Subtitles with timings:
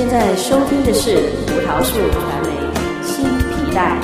[0.00, 1.14] 现在收听的是
[1.46, 2.48] 葡萄树传媒
[3.04, 4.00] 新皮带，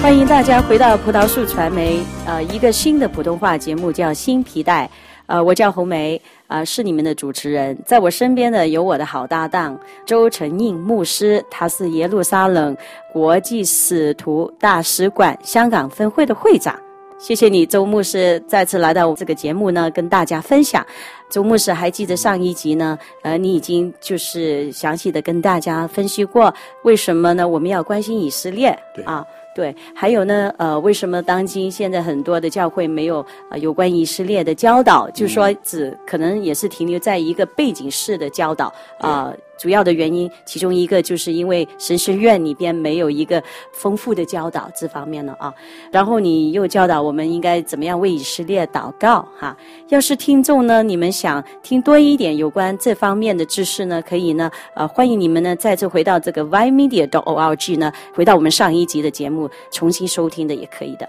[0.00, 4.88] 欢迎大家回到葡萄树传媒，呃，一个新的普通话节目叫新皮带，
[5.26, 6.16] 呃，我叫红梅，
[6.46, 12.74] 啊、呃，是你们的主持人，在我身边的有我的好搭档周成印牧师，他是耶路撒冷
[13.12, 16.74] 国际使徒大使馆香港分会的会长。
[17.18, 20.86] 谢谢你，周牧师再次来到这个节目呢，跟大家分享。
[21.30, 26.52] 周牧师还记得上一集呢，呃，你已经就是详细的跟大家分析过，
[26.84, 27.46] 为什么呢？
[27.46, 28.68] 我们要关心以色列，
[29.04, 35.08] 啊，对，还有呢，呃，为什么当今现在很多的教会没有呃有关以色列的教导？
[35.10, 38.66] 就是说，只可能也是停留在一个背景式的教导
[38.98, 39.26] 啊。
[39.26, 45.52] 呃主要的原因，其中一个就是因为神学院里边没有一个丰富的教导这方面了啊。
[45.90, 49.56] 然后你又教导我们应该怎么样为以色列祷告哈。
[49.88, 61.08] 要是听众呢，你们想听多一点有关这方面的知识呢，可以呢，呃，欢迎你们呢再次回到这个 ymedia.org 呢，回到我们上一集的节目重新收听的也可以的。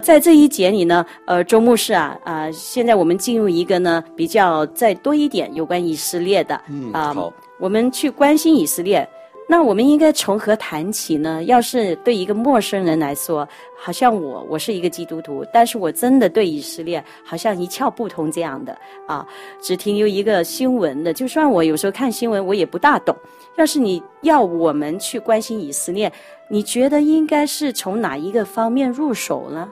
[0.00, 7.32] 在这一节里呢，呃，周牧师啊，啊、呃，现在我们进入一个呢比较再多一点有关以色列的，嗯，呃、好。
[7.62, 9.08] 我们去关心以色列，
[9.48, 11.44] 那我们应该从何谈起呢？
[11.44, 19.24] 要是对一个陌生人来说，好像我我是一个基督徒，但是我真的对以色列好像一窍不通这样的啊，
[19.60, 21.12] 只停留一个新闻的。
[21.12, 23.16] 就算我有时候看新闻，我也不大懂。
[23.54, 26.12] 要是你要我们去关心以色列，
[26.48, 29.70] 你觉得应该是从哪一个方面入手呢？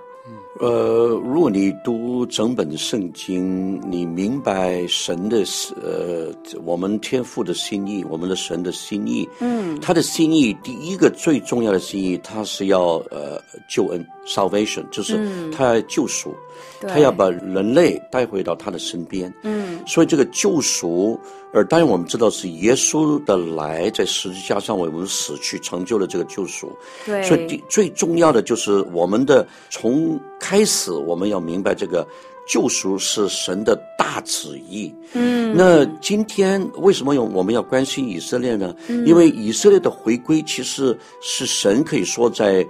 [0.61, 5.43] 呃，如果你读整本圣经，你明白神的
[5.83, 6.31] 呃，
[6.67, 15.19] 我们天父的心意，我们的神的心意，嗯，他的心意第一个最重要的心意，他是要呃救恩 salvation，就是
[15.51, 16.35] 他要救赎，
[16.83, 21.19] 嗯，他要把人类带回到他的身边，嗯，所以这个救赎。
[21.53, 26.71] 而当然，我们知道是耶稣的来，在十字架上为我们死去，成就了这个救赎。
[27.05, 32.07] 对，所以最重要的就是我们的从开始，我们要明白这个
[32.47, 34.95] 救赎是神的大旨意。
[35.15, 38.75] 嗯，那今天为什么有我们要关心以色列呢？
[38.89, 42.67] 嗯，因为以色列的回归其实是神可以说在。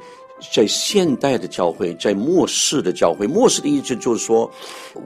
[0.53, 4.51] 在现代的教会，在末世的教会，末世的意思就是说，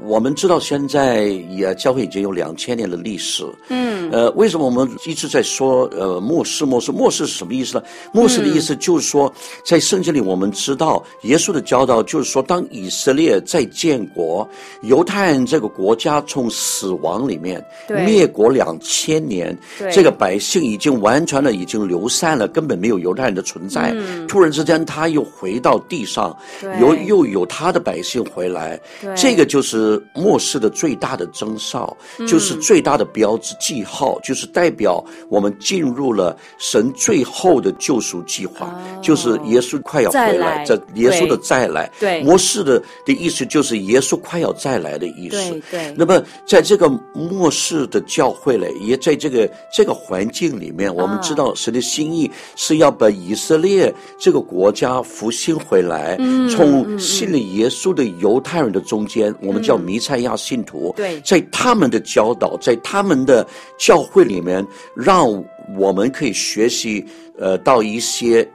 [0.05, 3.45] 我们知道现在也教会已经有两千年的历史。
[3.69, 7.83] 嗯，呃，为什么我们一直在说呃末世末世末世是什么意思呢？
[8.13, 9.33] 末世的意思就是说，
[9.65, 14.49] 在圣经里我们知道耶稣的教导就是说，当以色列在建国，
[14.83, 17.65] 犹太人这个国家从死亡里面
[18.05, 19.57] 灭国两千年，
[19.93, 23.93] 这个百姓已经完全的已经流散了，根本没有犹太人的存在。
[23.95, 26.37] 嗯，突然之间他又回到地上，
[26.81, 28.79] 有又有他的百姓回来，
[29.17, 31.97] 这个就是末世的最大的征兆，
[32.29, 41.91] 就是最大的标志记号，就是代表我们进入了神最后的救赎计划，就是耶稣快要回来，这耶稣的再来。
[41.99, 45.37] 对，末世的的意思就是耶稣快要再来的意思。
[45.37, 45.95] 对对。
[45.97, 55.03] 那么在这个末世的教会呢，也在这个这个环境里面，我们知道神的心意是要把以色列这个国家。
[55.15, 56.17] 复兴回来，
[56.51, 60.93] 从信了耶稣的犹太人的中间，我们叫弥赛亚信徒。
[60.97, 63.47] 对，在他们的教导，在他们的
[63.79, 65.31] 教会里面，让
[65.79, 67.05] 我们可以学习，
[67.39, 68.47] 呃，到一些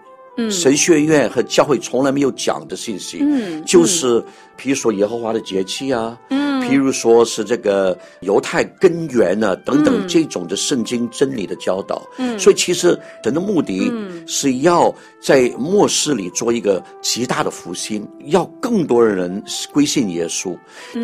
[0.51, 3.19] 神学院和教会从来没有讲的信息。
[3.21, 4.21] 嗯，就是
[4.59, 6.17] 比如说耶和华的节气啊。
[6.29, 6.49] 嗯。
[6.59, 13.91] 譬如说是这个犹太根源呢，等等这种的圣经真理的教导，嗯，所以其实神的目的
[14.27, 20.55] 是要在末世里做一个极大的复兴，要更多的人归信耶稣，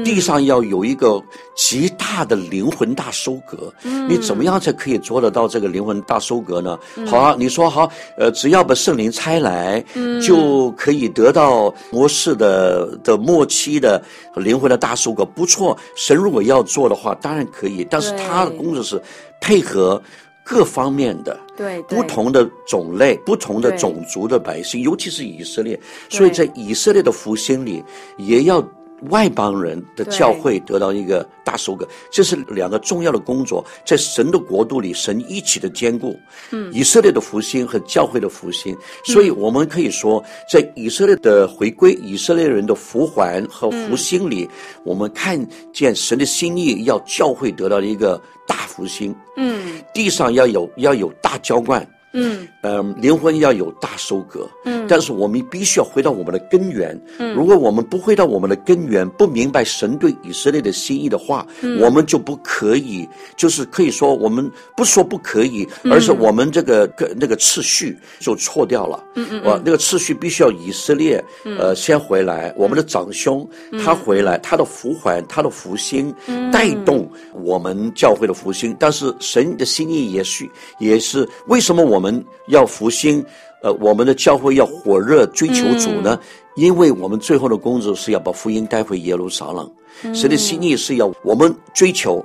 [0.03, 1.23] 地上要有一个
[1.55, 3.73] 极大的灵魂大收割。
[4.07, 6.77] 你怎么样才可以做得到这个灵魂大收割呢？
[7.07, 9.83] 好啊，你说好，呃，只要把圣灵拆来，
[10.21, 14.00] 就可以得到末世的的末期的
[14.35, 15.56] 灵魂的大收割，不错。
[15.56, 19.01] 错，神如果要做的话，当然可以，但是他的工作是
[19.39, 20.01] 配合
[20.44, 27.81] 各方面的，对，不同的种类、不同的种族的百姓，尤其是以色列，所以在以色列的复兴里，
[28.18, 28.62] 也要。
[29.09, 36.18] 外邦人的教会得到一个大收割，这是两个重要的工作，在神的国度里，神一起的兼顾，
[36.51, 44.50] 嗯，以色列的复兴和教会的复兴，所以我们可以说，在以色列的回归、以色列人的复还和复兴里，
[44.83, 45.39] 我们看
[45.74, 51.86] 见神的心意，要教会得到一个大复兴，嗯，地上要有要有大浇灌。
[52.15, 54.50] 嗯，呃，灵魂要有大收割。
[54.63, 57.00] 嗯，但是我们必须要回到我们的根源。
[57.19, 69.03] 嗯，如果我们不回到我们的根源，不明白神对以色列的心意的话，嗯，我们就不可以，就是可以说我们不说不可以，而是我们这个个那个次序就错掉了。
[69.15, 71.23] 嗯嗯，我那个次序必须要以色列
[71.59, 73.47] 呃先回来，我们的长兄
[73.83, 76.13] 他回来，他的福环，他的福星，
[76.51, 78.75] 带动我们教会的福星。
[78.79, 82.05] 但是神的心意也是也是为什么我们
[82.48, 83.24] 要复兴？
[83.62, 86.19] 呃，我们的教会要火热追求主呢？
[86.56, 89.69] 因为我们最后的工作是要把福音带回耶路撒冷。
[90.13, 92.24] 神的心意是要我们追求，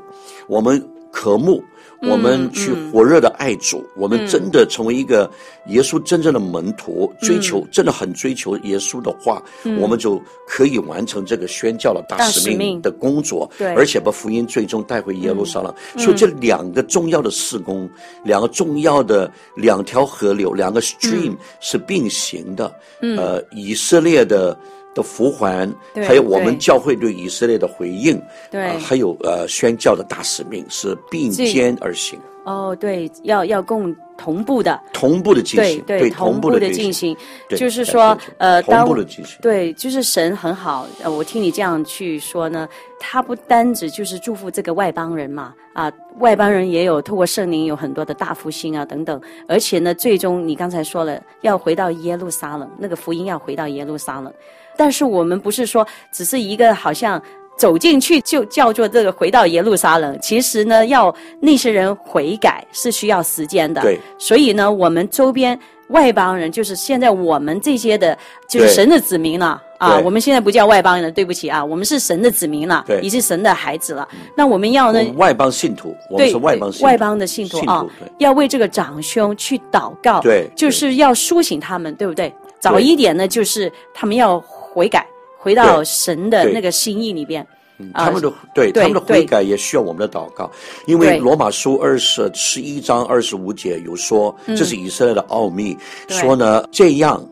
[0.49, 1.62] 我们渴慕。
[2.02, 5.31] 我们去火热的爱主，我们真的成为一个
[5.67, 15.75] 耶稣真正的门徒，嗯、追求真的很追求耶稣的话，嗯、我们就可以完成这个宣教的大使命的工作，对，而且把福音最终带回耶路撒冷。
[15.94, 17.91] 嗯、所以这两个重要的事工，嗯、
[18.25, 22.75] 两个重要的两条河流，两个 stream、嗯、是并行的。
[23.03, 24.58] 嗯、呃，以色列的。
[24.94, 28.20] 的复还，还有我们教会对以色列的回应，
[28.50, 32.19] 对，呃、还有呃宣教的大使命是并肩而行。
[32.44, 37.14] 哦，对，要要共同步的，同步的进行，对对，同步的进行，
[37.50, 40.87] 就是说，呃，同步的进行，对，就是神很好。
[41.02, 42.66] 呃，我听你这样去说呢，
[42.98, 54.32] 他不单只就是祝福这个外邦人嘛，啊，外邦人也有透过圣灵有很多的大复兴啊等等，而且呢，最终你刚才说了，要回到耶路撒冷，那个福音要回到耶路撒冷。
[54.81, 57.23] 但是我们不是说只是一个好像
[57.55, 63.82] 走进去就叫做这个回到耶路撒冷，其实呢，要那些人悔改是需要时间的。
[63.82, 68.17] 对，所以呢，我们周边外邦人，就是现在我们这些的，
[68.49, 70.00] 就是神的子民了啊。
[70.03, 74.09] 我们现在不叫外邦人，对不起啊，我们是神的子民了，对，也是神的孩子了。
[74.35, 75.05] 那我们要呢？
[75.17, 77.85] 外邦信徒，我们是外邦信，外邦的信徒啊，
[78.17, 82.32] 要为这个长兄去祷告，对，就是要苏醒他们，对不对？
[82.59, 84.43] 早一点呢，就是他们要。
[84.72, 85.06] 悔改，
[85.38, 87.46] 回到神的那个心意里边。
[87.82, 90.50] 嗯，他们的对，对他们的悔改也需要我们的祷告，
[90.87, 95.75] 因为罗马书二十十一章二十五节有说，这是以色列的奥秘，
[96.08, 97.26] 说呢这样，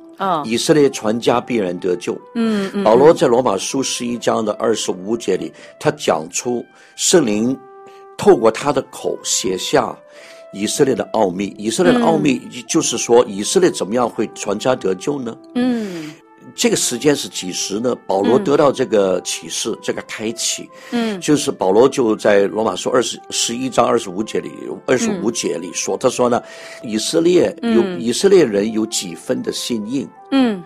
[0.46, 2.19] 以色列全家必然得救。
[2.35, 2.82] 嗯嗯。
[2.82, 6.64] 保罗在罗马书十一章的二十五节里，他讲出
[6.96, 7.55] 圣灵
[8.17, 9.94] 透过他的口写下
[10.55, 11.55] 以色列的奥秘。
[11.58, 15.37] 以色列的奥秘就是说，以色列怎么样会全家得救呢？
[15.56, 16.11] 嗯。
[16.55, 17.97] 这个时间是几时呢？
[18.06, 24.50] 保罗得到这个启示，嗯、这个开启，嗯，就是保罗就在罗马书二十十一章二十五节里，
[24.87, 26.43] 二十五节里说，嗯、他说呢，
[26.83, 30.62] 以色列有、嗯、以色列人有几分的信应，嗯，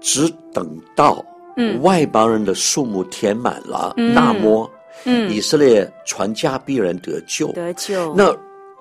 [0.00, 1.24] 只等到
[1.80, 4.70] 外邦人的数目填满了，嗯、那么，
[5.04, 8.14] 嗯，以色列传家必然得救，得救。
[8.14, 8.34] 那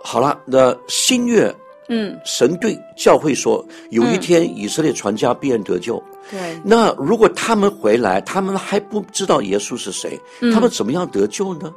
[0.03, 1.53] 好了，那新月。
[1.87, 6.03] 嗯，神对教会说，有一天以色列传家必然得救。
[6.31, 10.19] 对，那如果他们回来，他们还不知道耶稣是谁，
[10.53, 11.71] 他们怎么样得救呢？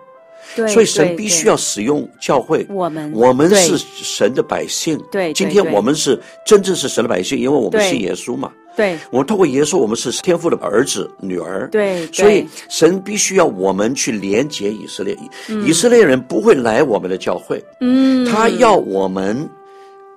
[0.57, 2.67] 对，所以神必须要使用教会。
[2.71, 4.99] 我们我们是神的百姓。
[5.11, 8.51] 对，今天我们是真正是神的百姓，因为我们信耶稣嘛。
[8.75, 11.69] 对，我们透过耶稣，我们是天父的儿子、女儿。
[11.69, 15.15] 对，所以神必须要我们去连接以色列。
[15.67, 17.63] 以色列人不会来我们的教会。
[17.81, 19.47] 嗯，他要我们。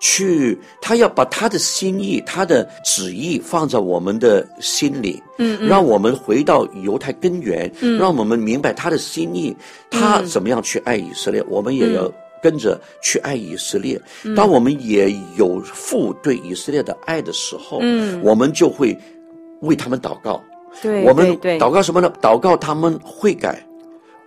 [0.01, 9.55] 去，他要把他的心意、他的旨意放在我们的心里，嗯，嗯，让我们回到犹太根源，嗯，让我们明白他的心意，
[9.91, 12.11] 他怎么样去爱以色列，嗯，我们也要
[12.41, 14.01] 跟着去爱以色列。
[14.23, 18.97] 嗯，当我们也有父对以色列的爱的时候，嗯，我们就会
[19.61, 20.41] 为他们祷告。
[20.81, 22.11] 对，我们祷告什么呢？
[22.19, 23.63] 祷告他们悔改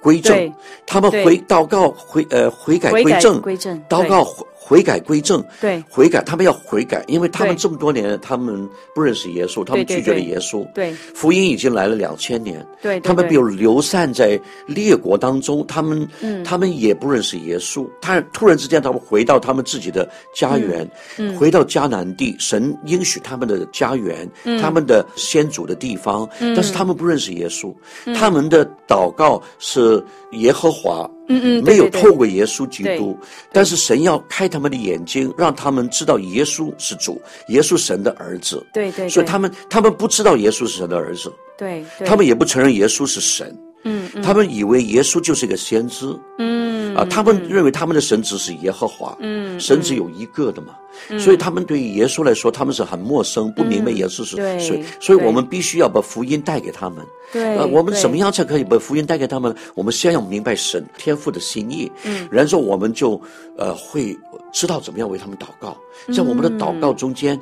[0.01, 0.53] 归正，
[0.87, 4.25] 他们回祷告回呃悔改归正，归正祷告。
[4.67, 16.09] 悔改归正，对，悔改，他们要悔改，因为他们这么多年，他们不认识耶稣，他们拒绝了耶稣，对，福音已经来了两千年，对，他们比如流散在列国当中，他们，
[16.43, 20.91] 他们也不认识耶稣，他突然之间，他们回到他们自己的家园，
[21.39, 24.27] 回到迦南地，神应许他们的家园，
[24.63, 27.71] 他们的先祖的地方，但是他们不认识耶稣，
[28.15, 30.03] 他们的祷告是
[30.33, 31.07] 耶和华。
[31.29, 33.19] 嗯嗯，没有透过耶稣基督，
[33.53, 38.65] 但是神要开他们的眼睛，让他们知道耶稣是主，耶稣神的儿子。
[38.73, 41.33] 对对，所以他们他们不知道耶稣是神的儿子。
[41.57, 43.57] 对，他们也不承认耶稣是神。
[43.85, 46.07] 嗯，他们以为耶稣就是一个先知。
[46.39, 50.75] 嗯，嗯啊，他们认为他们的神只是耶和华，嗯，神只有一个的嘛，
[51.11, 57.05] 嗯、所以他们对于耶稣来说，他们是很陌生，不明白耶稣是谁，嗯、所以我们必须要把福音带给他们。
[57.33, 59.55] 对，啊，我们怎么样才可以把福音带给他们？
[59.75, 63.21] 我们先要明白神天父的心意，嗯，然后我们就
[63.57, 64.17] 呃会
[64.53, 65.77] 知道怎么样为他们祷告，
[66.15, 67.41] 在我们的祷告中间，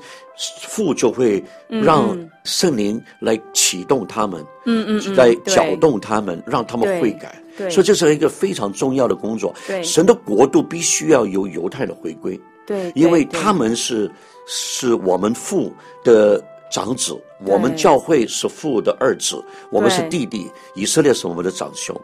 [0.62, 7.37] 父就会让圣灵来启动他们，嗯嗯，来搅动他们，让他们悔改。
[7.56, 9.54] 对，所以这是一个非常重要的工作。
[9.66, 12.38] 对，神的国度必须要由犹太的回归。
[12.66, 14.11] 对，因为他们是
[14.47, 15.73] 是我们父
[16.04, 21.99] 的长子，我们教会是父的二子，我们是弟弟，以色列是我们的长兄。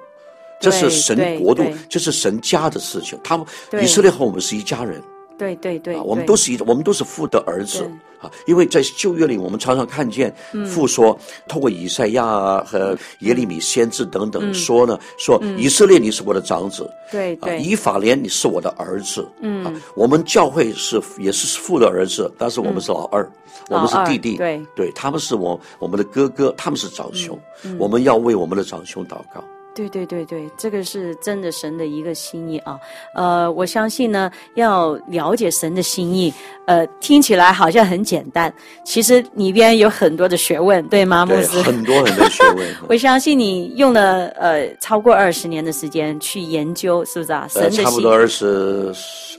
[0.60, 3.16] 这是神国度，这是神家的事情。
[3.22, 3.46] 他们
[3.80, 5.00] 以色列和我们是一家人。
[5.38, 7.88] 对对对，我们都是一，我们都是父的儿子
[8.20, 8.28] 啊！
[8.46, 10.34] 因为在旧约里，我们常常看见
[10.66, 11.16] 父说，
[11.46, 23.30] 透过以赛亚啊和耶利米先知等等说呢，说以色列你是我的长子，对对，以法莲你是我的儿子，嗯，我们教会是也是父的儿子，但是我们是老二，
[23.68, 24.60] 我们是弟弟，对。
[24.74, 27.38] 对，他们是我我们的哥哥，他们是长兄，
[27.78, 29.44] 我们要为我们的长兄祷告。
[29.78, 32.76] 对对对对，这个是真的神的一个心意啊！
[33.14, 36.34] 呃，我相信呢，要了解神的心意，
[36.66, 38.52] 呃，听起来好像很简单，
[38.84, 41.62] 其实里边有很多的学问，对吗，牧师？
[41.62, 42.66] 很多很多学问。
[42.88, 47.46] 我相信你用了呃超过二十年的时间去研究，是不是啊？
[47.48, 47.84] 神的心意。
[47.84, 48.92] 差不多二十。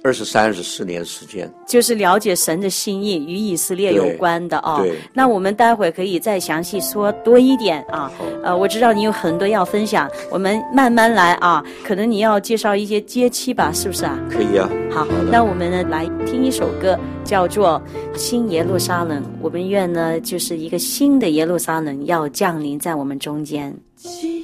[0.03, 4.79] 二十三、二十四年时间，就是了解神的心意与以色列有关的啊。
[4.79, 8.11] 对，那我们待会可以再详细说多一点啊。
[8.43, 11.63] 呃，我知道你有很多要分享，我们慢慢来啊。
[11.83, 14.17] 可能你要介绍一些阶期吧，是不是啊？
[14.31, 14.69] 可以啊。
[14.89, 17.81] 好，那我们呢来听一首歌，叫做
[18.17, 19.21] 《新耶路撒冷》。
[19.41, 23.75] 我们愿呢就是一个新的耶路撒冷要降临在我们中间。
[23.97, 24.41] 亲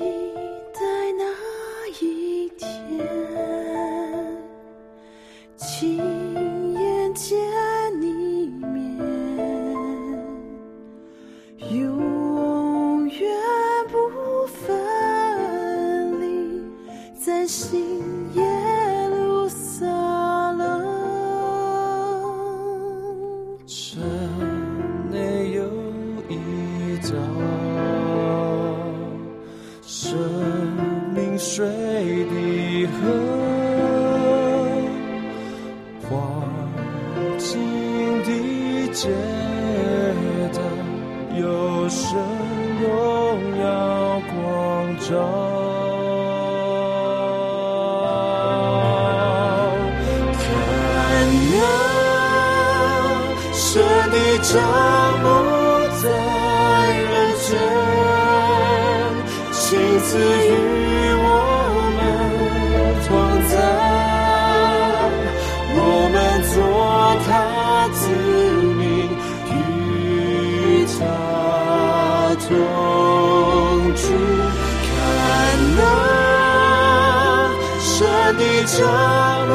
[79.45, 79.51] 落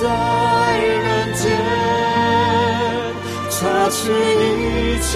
[0.00, 0.04] 在
[0.78, 1.44] 人间，
[3.50, 3.56] 擦
[3.90, 5.08] 去一切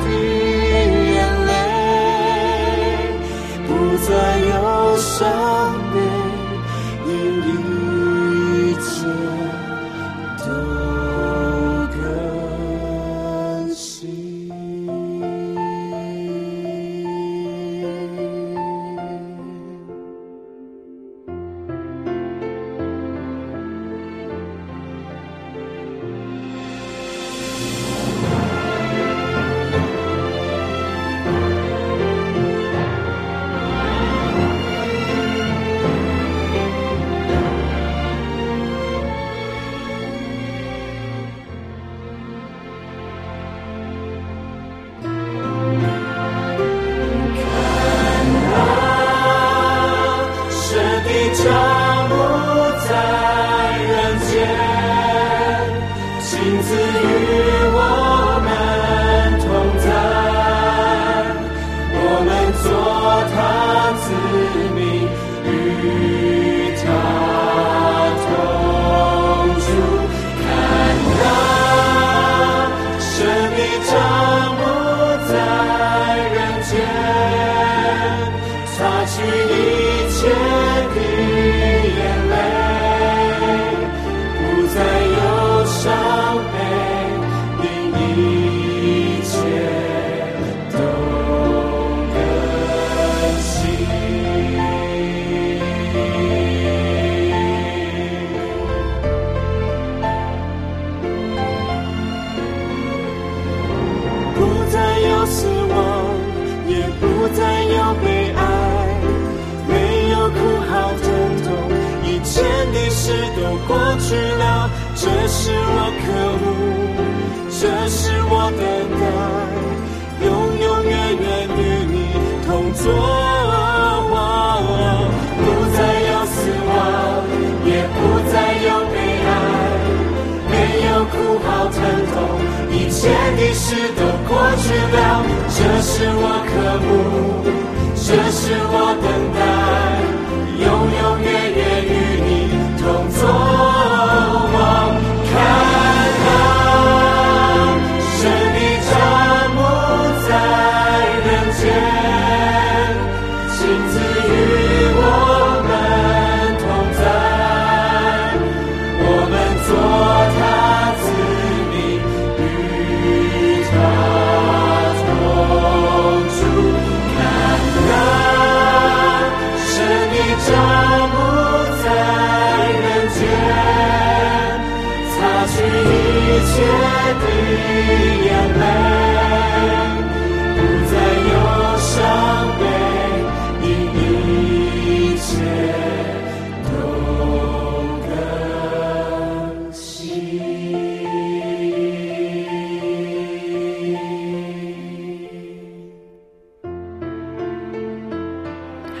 [0.00, 0.04] 的
[1.12, 1.16] 眼
[1.46, 1.50] 泪，
[3.66, 3.68] 不
[4.06, 4.08] 再
[4.50, 4.52] 有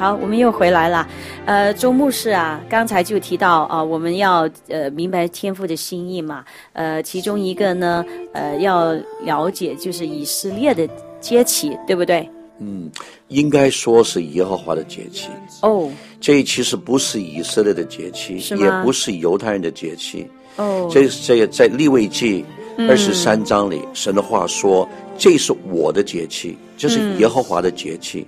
[0.00, 1.06] 好，我们又回来了。
[1.50, 6.44] 呃，周牧师啊，刚才就提到啊，我们要呃明白天父的心意嘛。
[6.74, 8.92] 呃，其中一个呢，呃，要
[9.24, 10.88] 了解就是以色列的
[11.20, 12.30] 节气，对不对？
[12.60, 12.88] 嗯，
[13.26, 15.26] 应该说是耶和华的节气。
[15.62, 15.90] 哦，
[16.20, 20.24] 这其实不是以色列的节气，也不是犹太人的节气。
[20.54, 22.44] 哦，这这在利未记
[22.88, 24.88] 二十三章里，嗯、神的话说
[25.18, 28.24] ：“这是我的节气，这是耶和华的节气。”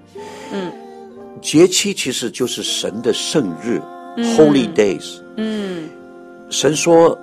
[0.52, 0.66] 嗯。
[0.66, 0.72] 嗯
[1.40, 3.80] 节期其实就是神的圣日，
[4.16, 5.20] 嗯，Holy Days。
[5.36, 5.88] 嗯，
[6.50, 7.18] 神说，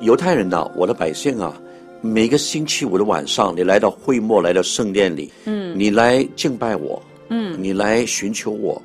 [0.00, 1.54] 犹太人呐，我的百姓啊，
[2.00, 8.80] 每个星期五的晚上，你来到会幕，来到圣殿里，嗯，你来敬拜我，嗯，你来寻求我，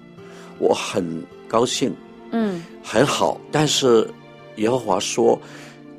[0.58, 1.94] 我很高兴，
[2.32, 3.40] 嗯，很好。
[3.52, 4.08] 但是
[4.56, 5.40] 耶和华说，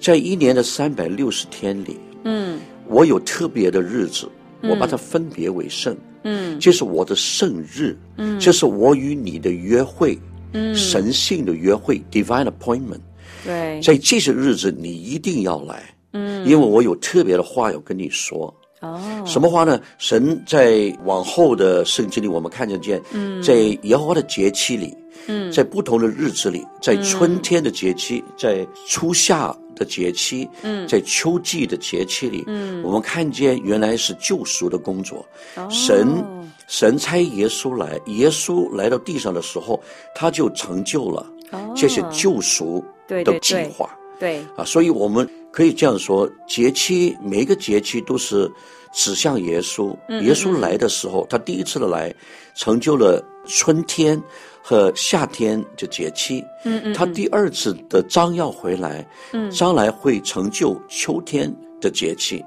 [0.00, 4.28] 在一年的三百六十天里，嗯，我有特别的日子，
[4.62, 5.96] 我把它分别为圣。
[6.24, 10.16] 嗯，这是我的圣日，嗯，这是我与你的约会，
[10.52, 13.00] 嗯，神性的约会，divine appointment。
[13.44, 18.54] 对，在这些日子你一定要来，嗯，因为我有特别的话要跟你说。
[18.80, 19.80] 哦，什么话呢？
[19.98, 24.92] 神在往后的圣经里，我们看得见，嗯，在耶和华的节期里，
[25.28, 35.26] 嗯，在不同的日子里，在春天的节期，在初夏的节期，嗯，在秋季的节期里，嗯，我们看见原来是救赎的工作。
[35.56, 36.24] 哦，神
[36.68, 39.82] 神差耶稣来，耶稣来到地上的时候，
[40.14, 41.26] 他就成就了
[41.74, 43.90] 这些救赎的计划。
[44.18, 48.50] 对啊，所以我们可以这样说：节期每一个节期都是
[48.94, 49.94] 指向耶稣。
[50.20, 52.14] 耶稣来的时候，他第一次的来，
[52.54, 54.22] 成就了春天
[54.62, 56.44] 和夏天就节气。
[56.64, 62.44] 嗯，嗯嗯，他第二次的张要回来，嗯，将来会成就秋天的节气。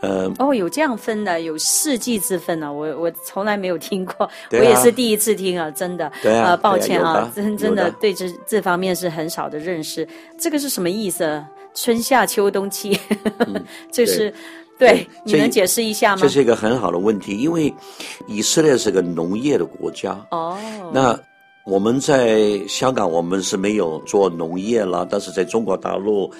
[0.00, 2.72] 呃，哦，有这样分的，有四季之分呢。
[2.72, 6.10] 我我从来没有听过，啊、我也是第一次听啊，真的。
[6.22, 10.06] 对啊，呃、抱歉啊，啊真真的对这这方面是很少的认识。
[10.38, 11.44] 这个是什么意思？
[11.74, 12.98] 春夏秋冬期，
[13.46, 14.32] 嗯、这是
[14.78, 16.22] 对，你能解释一下吗？
[16.22, 17.72] 这是一个很好的问题，因为
[18.26, 20.18] 以色列是个农业的国家。
[20.30, 20.56] 哦，
[20.92, 21.18] 那
[21.64, 26.32] 我们在香港，我们是没有做农业啦，但是在中国大陆。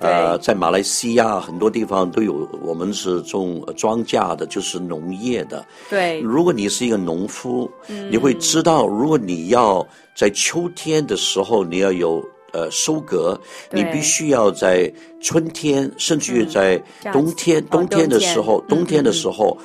[0.00, 5.64] 呃，在马来西亚很多地方都有，我们是种庄稼的，就是农业的。
[5.88, 12.22] 对，如果你是一个农夫，嗯，你会知道，如果你要在秋天的时候你要有
[12.54, 13.38] 呃收割，
[13.70, 14.90] 你必须要在
[15.20, 19.04] 春天，甚至于在冬天，嗯，冬天的时候，冬天。
[19.04, 19.58] 的时候，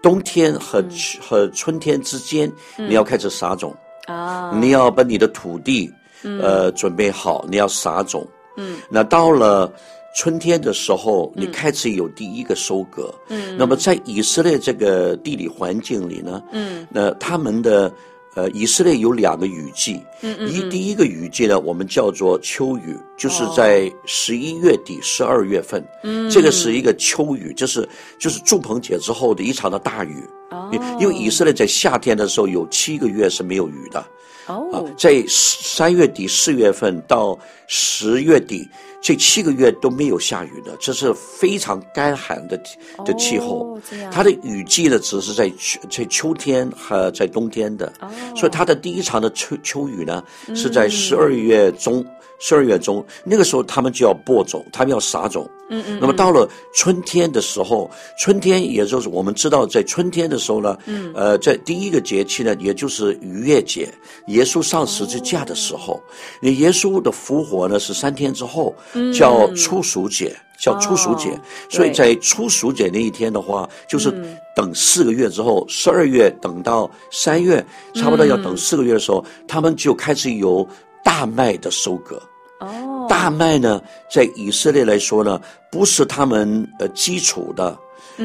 [0.00, 0.82] 冬天和
[1.20, 3.74] 和春天之间，你要开始撒种
[4.06, 8.26] 啊，你要把你的土地呃准备好，你要撒种。
[8.56, 9.70] 嗯，那到了
[10.14, 13.12] 春天的时候，你开始有第一个收割。
[13.28, 17.92] 嗯，那么在以色列这个地理环境里呢，嗯，那他们的
[18.36, 19.98] 呃，以色列有两个雨季。
[20.20, 25.82] 嗯嗯，一第一个雨季呢，我们叫做秋雨，就是在十一月底、十二月份。
[26.02, 30.22] 嗯，这个是一个秋雨，就是就是住棚节之后的一场的大雨。
[30.50, 30.70] 哦，
[31.00, 34.06] 因为以色列在夏天的时候有七个月是没有雨的。
[34.48, 34.76] 哦、oh.
[34.76, 38.68] 啊，在三月底四月份到十月底
[39.00, 42.60] 这七个月都没有下雨的，这是非常干旱的
[43.04, 43.58] 的气候。
[43.58, 43.78] Oh,
[44.10, 47.92] 它的雨季呢，只是在秋在秋天和在冬天的。
[48.00, 48.38] 哦，oh.
[48.38, 52.04] 所以它的第一场的秋秋雨呢，是在十二月中。
[52.38, 55.48] 十二月中，那个时候他们就要播种，他们要撒种。
[55.68, 55.98] 嗯嗯。
[56.00, 63.88] 那么到了春天的时候，春天也就是我们知道，在春天的时候呢，嗯，呃，在第一个节气呢，也就是逾越节，
[64.28, 66.00] 耶稣上十字架的时候，
[66.40, 68.74] 那耶稣的复活呢是三天之后，
[69.12, 71.38] 叫初熟节，叫初熟节。
[71.68, 74.14] 所以在初熟节那一天的话，就是
[74.54, 80.66] 等四个月之后，十二月等到三月，差不多要等四个月的时候，嗯、他们就开始有
[81.06, 82.20] 大麦的收割。
[82.58, 85.40] 哦，大麦呢，在以色列来说呢，
[85.70, 87.78] 不是他们呃基础的，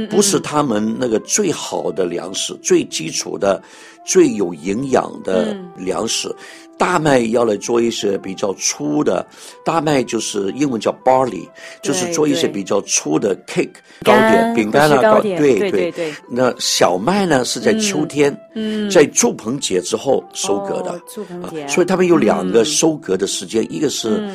[0.09, 3.61] 不是他们那个最好的粮食，最基础的、
[4.03, 6.27] 最有营养的粮食。
[6.29, 6.35] 嗯
[6.81, 9.23] 大麦要来做一些比较粗的，
[9.63, 11.47] 大麦就是英文叫 barley，
[11.83, 13.69] 就是做一些比较粗的 cake
[14.03, 15.39] 糕点、饼干啊糕点。
[15.39, 20.99] 对对对，那小麦呢是在秋天，嗯，在祝棚节之后收割的。
[21.07, 21.67] 祝棚节。
[21.67, 24.27] 所以他们有两个收割的时间，一个是。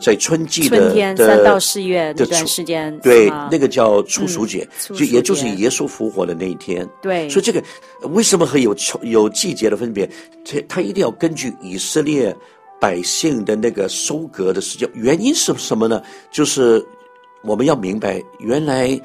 [0.00, 6.88] 在春季的春天三到四月这段时间，对，那个叫初暑节，就也就是耶稣复活的那一天。
[7.02, 7.62] 对，所以这个
[8.08, 10.08] 为什么会有秋有季节的分别？
[10.44, 12.34] 他他一定要根据以色列
[12.80, 14.88] 百姓的那个收割的时间。
[14.94, 16.02] 原因是什么呢？
[16.32, 16.84] 就是
[17.42, 18.98] 我们要明白，原来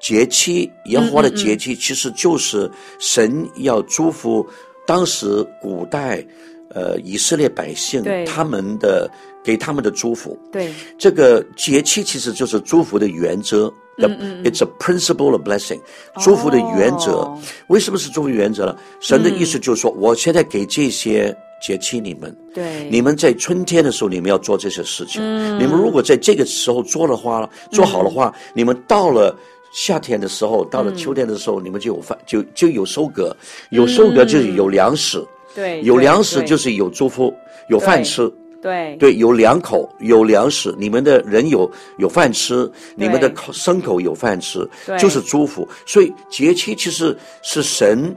[0.00, 4.46] 节期耶和华的节期其实就是神要祝福
[4.86, 6.24] 当时古代
[6.70, 9.08] 呃以色列百姓他们的。
[9.44, 10.72] 给他们的祝福，对。
[10.98, 13.72] 这个节气其实就是祝福的原则。
[13.98, 15.78] 嗯嗯，It's a principle of blessing，
[16.18, 17.12] 祝福的原则。
[17.18, 18.74] 哦、为什么是祝福原则呢？
[19.00, 25.20] 神的意思就是说，嗯、我现在给这些节气你们，对，你们在春天的时候你们要做这些事情。
[25.22, 29.36] 嗯，你们如果在这个时候做的话，做好的话，嗯、你们到了
[29.74, 33.36] 夏天的时候，到了秋天的时候，嗯、你们就有饭，就就有收割，
[33.70, 35.18] 有收割就是有粮食。
[35.18, 37.32] 嗯、对，有粮食就是有祝福，
[37.68, 38.32] 有饭吃。
[38.62, 44.66] 对对，有两口有粮食，你们的人有有饭吃，你们的口牲口有饭吃，
[45.00, 45.68] 就是祝福。
[45.84, 48.16] 所以节期其实是神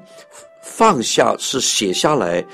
[0.62, 2.46] 放下，是写下来。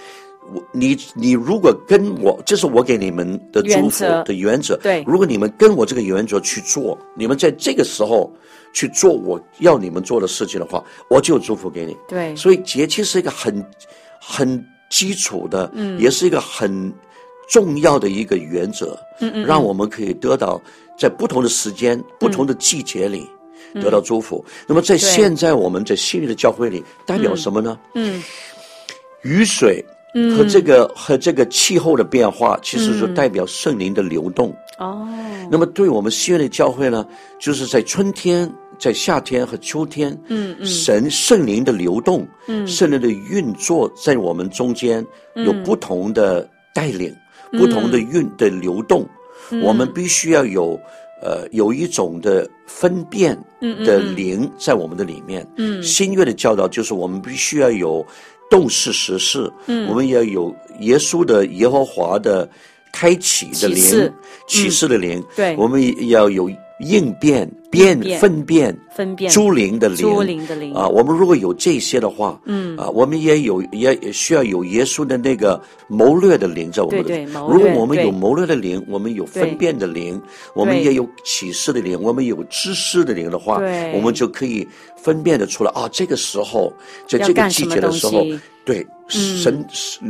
[0.54, 4.78] 我你你如果跟我，这是我给你们的祝福的原则。
[4.78, 8.34] 对，如果你们跟我这个原则去做，你们在这个时候
[8.74, 11.96] 去做我要你们做的事情的话，我就祝福给你。
[12.08, 13.64] 对，所以节期是一个很
[14.20, 16.90] 很基础的，嗯，也是一个很。
[17.52, 20.60] 重要的一个原则，嗯嗯，让我们可以得到
[20.98, 23.30] 在不同的时间、嗯、不同的季节里
[23.74, 24.42] 得到祝福。
[24.48, 27.78] 嗯、那么在现在我们在新约的教会里，代表什么呢？
[27.94, 28.24] 嗯，
[29.24, 29.84] 雨水
[30.38, 34.50] 和这个、嗯、和这个气候的变化，其实是代表圣灵的流动。
[34.78, 37.06] 哦、嗯，那么对我们新约的教会呢，
[37.38, 47.14] 就是在春天、在夏天和秋天，嗯嗯，神圣灵的流动，嗯，圣灵的运作在我们中间有不同的带领。
[47.52, 49.08] 不同的运的流动，
[49.52, 50.80] 嗯、我们必须要有，
[51.22, 53.38] 呃，有一种的分辨
[53.86, 55.46] 的灵在我们的里面。
[55.58, 58.06] 嗯，新月的教导就是我们必须要有
[58.50, 62.50] 动视实事，嗯，我们要有耶稣的耶和华的
[62.92, 64.12] 开启的灵，
[64.48, 66.50] 启示的灵，对，我们也要有。
[66.82, 70.74] 应变、变、分辨、分辨、诸灵的灵、诸灵的灵。
[70.74, 70.88] 啊！
[70.88, 72.76] 我们如果有这些的话，嗯。
[72.78, 77.08] 啊，我们也有也也需要有耶稣的那个谋略的灵在我们的。
[77.08, 80.22] 对对，如果我们有谋略的灵，我们有分辨的灵，
[80.56, 83.62] 我们也有启示的灵，我们有知识的灵的话，
[83.94, 85.88] 我们就可以分辨得出来啊！
[85.92, 86.74] 这个时候，
[87.08, 88.26] 在这个季节的时候，
[88.66, 89.66] 对神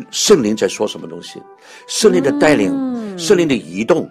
[0.10, 1.42] 圣灵在说什么东西，
[1.88, 2.72] 圣灵的带领，
[3.18, 4.10] 圣灵的移动。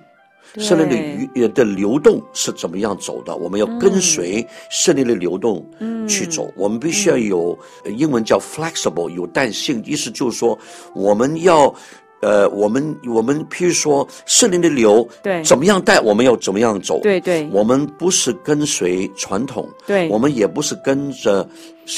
[0.56, 3.36] 圣灵的余的流动是怎么样走的？
[3.36, 5.64] 我们要跟随圣灵的流动
[6.08, 6.46] 去走。
[6.48, 9.82] 嗯、我们必须要有、嗯、英文叫 flexible，有弹性。
[9.86, 10.58] 意思就是说，
[10.94, 11.72] 我们要
[12.20, 17.00] 呃，我们我们譬如说圣灵的流，对，怎么样带，我们要怎么样走。
[17.00, 21.48] 对对，我们不是跟随传统，对，我们也不是跟着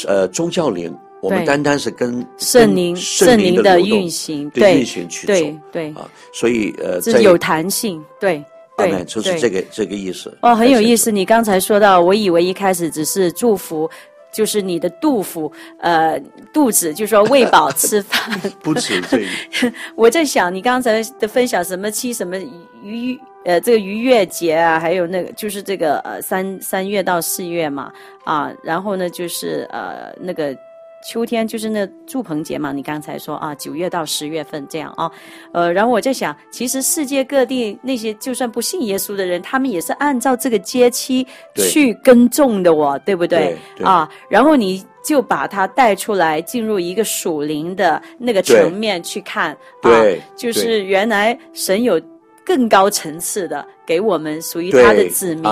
[0.07, 6.11] 呃宗教灵，我们单单是跟圣灵圣灵的运行，对运行去走，对对啊。
[6.35, 8.45] 所以呃，这有弹性，对。
[8.75, 10.37] 对，就是这个这个意思。
[10.41, 11.13] 哦，很有意思。
[11.13, 13.89] 你刚才说到，我以为一开始只是祝福，
[14.33, 16.19] 就是你的肚腹，呃，
[16.55, 18.19] 肚子，就是说喂饱 吃饭。
[18.63, 19.73] 不止这个。
[19.95, 22.37] 我在想，你刚才的分享，什么七什么
[22.83, 27.93] 逾呃这个逾越节啊，还有那个就是这个呃三三月到四月嘛
[28.25, 30.57] 啊，然后呢就是呃那个。
[31.03, 35.11] 秋天就是那祝棚节嘛，你刚才说啊，九月到十月份这样啊，
[35.53, 43.39] 呃，然后我在想，其实世界各地那些就算不信耶稣的人，他们也是按照这个节期去耕种的哦，对，不对？
[43.39, 43.87] 对对。
[43.87, 52.01] 啊，然后你就把它带出来，进入一个属灵的那个层面去看，对啊，就是原来神有
[52.47, 55.45] 更高层次的给我们属于他的子民，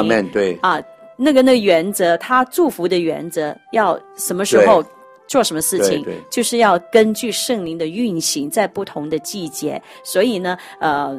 [0.60, 0.80] 啊，
[1.16, 4.84] 那个那个原则，他祝福的原则要什么时候？
[5.31, 9.81] 做什么事情，对对就是要根据圣灵的运行，在不同的季节。
[10.03, 11.16] 所以呢，呃，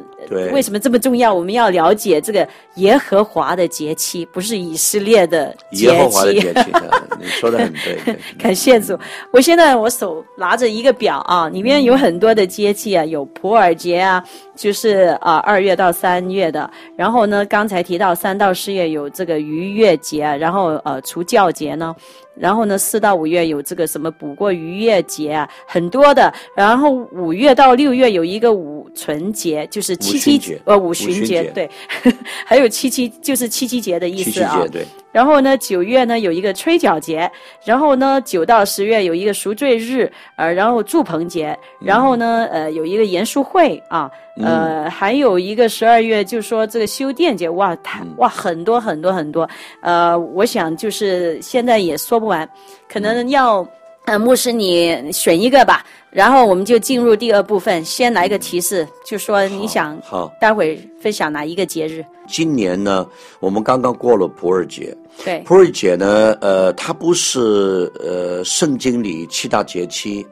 [0.52, 1.32] 为什么这么重要？
[1.32, 5.84] 我们要了解这个耶和华的节期，不是以色列的节期。
[5.86, 6.72] 耶和华的节期，
[7.18, 7.96] 你说的很对。
[8.04, 8.98] 对感谢主！
[9.32, 14.22] 我现在我手拿着一个表啊，里面有很多的节气啊，有普尔节啊。
[14.54, 21.96] 就是啊，二月到三月的，然后呢，刚才提到三到四月有这个逾越节，然后呃除教节呢，
[22.34, 31.68] 然后呢四到五月有这个什么补过逾越节啊，很多的，然后五月到六月有一个五纯节，就是七七呃五旬节，对，
[32.46, 34.66] 还有七七就是七七节的意思啊。
[34.70, 34.86] 对。
[35.12, 37.30] 然后呢，九月呢有一个吹角节，
[37.64, 49.48] 然后呢九到十月有一个赎罪日，呃，然后祝棚节，然后呢呃有一个严肃会啊，呃还有一个十二月就说这个修殿节，哇，太哇很多很多很多，
[49.82, 52.48] 呃，我想就是现在也说不完，
[52.88, 53.64] 可能要。
[54.04, 57.84] 呃，牧师，你选一个吧，然后我们就进入第二部分。
[57.84, 62.04] 先来个提示，就说你想好，待会分享哪一个节日？
[62.26, 63.06] 今年呢，
[63.38, 64.96] 我们刚刚过了普洱节。
[65.24, 70.26] 对，普洱节呢，呃，它不是呃圣经里七大节期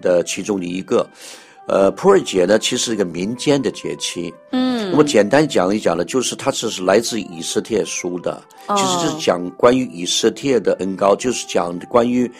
[0.00, 1.04] 的其中的一个。
[1.66, 4.32] 呃，普洱节呢，其实是一个民间的节期。
[4.52, 12.30] 嗯，那么简单讲一讲呢，就是它这是来自以色列书的，哦、其实就是讲关于以色列的恩膏，就是讲关于。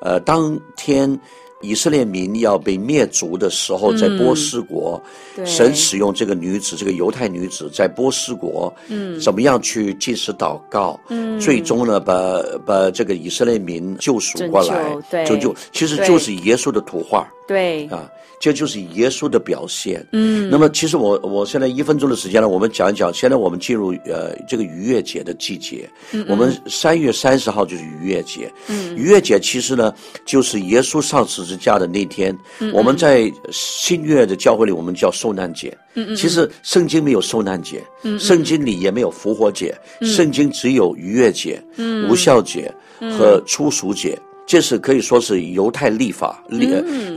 [0.00, 1.18] 呃，当天
[1.60, 5.02] 以色列民要被灭族的时候，在波斯国，
[5.36, 18.10] 嗯、神使用这个女子，这个犹太女子，在波斯国，嗯，怎么样去进食祷告，嗯，最终呢，把把这个以色列民救赎过来，对，拯救，其实就是耶稣的图画，对，啊。
[18.42, 20.02] 这就是耶稣的表现。
[20.12, 23.12] 嗯，那么其实我我现在一分钟的时间呢，我们讲一讲。
[23.12, 25.86] 现在我们进入呃这个逾越节的季节。
[26.12, 28.50] 嗯，我们三月三十号就是逾越节。
[28.68, 29.92] 嗯，逾越节其实呢
[30.24, 32.36] 就是耶稣上十字架的那天。
[32.58, 35.76] 嗯，我们在新月的教会里，我们叫受难节。
[35.94, 37.82] 嗯嗯，其实圣经没有受难节。
[38.02, 39.76] 嗯，圣经里也没有复活节。
[40.00, 42.72] 嗯，圣经只有逾越节、嗯、无效节
[43.18, 44.18] 和初熟节。
[44.50, 46.42] 这是可以说是犹太立法，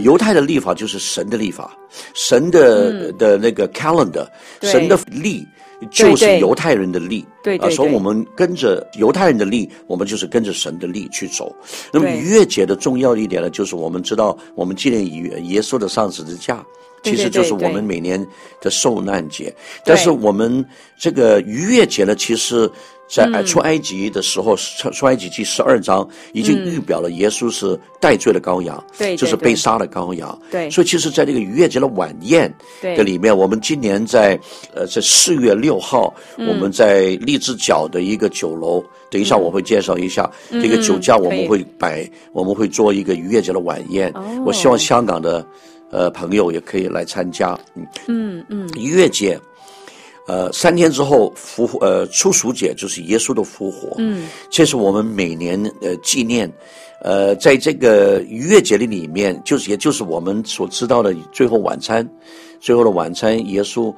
[0.02, 1.76] 犹太的立法就是神的立法，
[2.14, 4.28] 神的、嗯、的那个 calendar，
[4.62, 5.44] 神的历
[5.90, 11.52] 就是犹太人的历，对对，啊，所以我们跟着犹太人的历，我们就是跟着神的历去走。
[11.92, 16.64] 那么逾越节的重要一点呢，就是我们知道，我们纪念耶耶稣的上十字架，
[17.02, 18.24] 其实就是我们每年
[18.62, 19.52] 的受难节。
[19.84, 20.64] 但是我们
[21.00, 22.70] 这个逾越节呢，其实。
[23.14, 30.68] 在出埃及的时候，出、嗯、出埃及记十二章已经预表了耶稣是代罪的羔羊，对、嗯，就是被杀的羔羊，对。
[30.72, 34.40] 所以其实，在这个逾越节的晚宴的里面，我们今年在
[34.74, 44.10] 呃在四月六号、嗯，我们在荔枝角的一个酒楼，等一下我会介绍一下、嗯、这个酒家，我们会摆、嗯，我们会做一个逾越节的晚宴。
[44.16, 45.46] 哦，我希望香港的
[45.92, 47.56] 呃朋友也可以来参加。
[47.76, 47.86] 嗯。
[48.08, 49.40] 嗯嗯，逾越节。
[50.26, 53.96] 呃，三天之后复活，呃，初熟节就是耶稣的复活。
[53.98, 56.50] 嗯，这是我们每年呃纪念，
[57.02, 62.10] 呃，在这个逾越节的里面，就是也就是我们所知道的最后晚餐，
[62.62, 63.94] 最后的晚餐，耶稣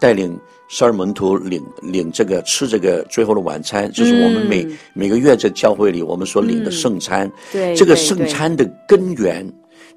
[0.00, 7.26] 带领十二门徒领领这个吃这个最后的晚餐，就是我们每、嗯、每个月在教会里我们所领的圣餐。
[7.26, 9.46] 嗯、对，这个圣餐的根源。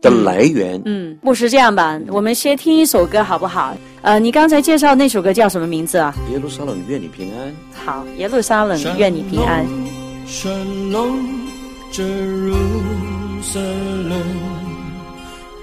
[0.02, 3.78] 的来源，嗯，牧师这样吧，我们先听一首歌好不好？
[4.02, 6.14] 呃，你刚才介绍那首歌叫什么名字啊？
[6.32, 7.54] 耶路撒冷愿你平安。
[7.86, 9.64] 好，耶路撒冷愿你平安。
[10.26, 11.20] 神龙，
[11.92, 12.56] 这如
[13.44, 14.20] 色冷，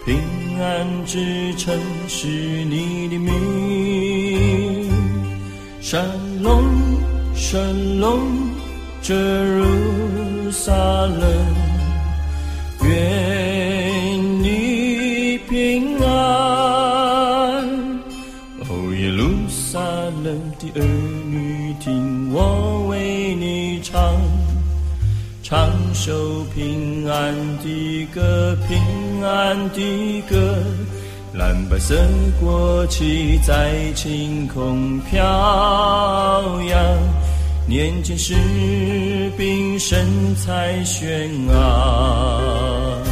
[0.04, 0.16] 平
[0.60, 1.74] 安之城
[2.06, 4.88] 是你的名。
[5.80, 6.00] 圣
[6.42, 6.62] 龙，
[7.34, 8.20] 神龙，
[9.02, 11.22] 这如撒冷，
[12.84, 13.57] 愿。
[20.74, 20.82] 儿
[21.30, 24.14] 女，听我为你唱，
[25.42, 30.36] 唱首平安的歌，平安的歌。
[31.34, 31.94] 蓝白色
[32.40, 35.22] 国旗在晴空飘
[36.62, 36.78] 扬，
[37.66, 38.34] 年轻士
[39.36, 43.02] 兵神采轩昂。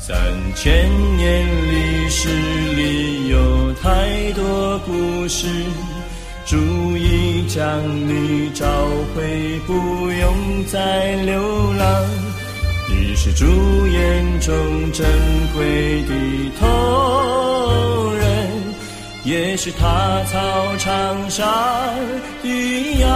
[0.00, 0.16] 三
[0.56, 2.28] 千年历史
[2.74, 5.46] 里有太多故事，
[6.48, 6.56] 主
[6.96, 7.66] 已将
[8.08, 8.64] 你找
[9.14, 11.86] 回，不用再流浪。
[12.88, 13.44] 你是主
[13.86, 14.56] 眼中
[14.90, 15.06] 珍
[15.54, 18.48] 贵的头人，
[19.24, 21.46] 也是他草场上
[22.42, 23.10] 一样。